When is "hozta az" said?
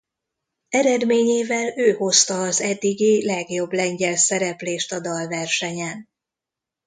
1.93-2.61